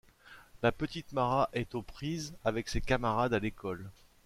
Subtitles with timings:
[0.63, 3.87] La petite Mara est aux prises avec ses camarades à l'école.